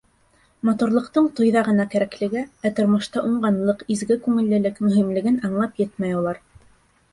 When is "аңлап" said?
5.53-5.81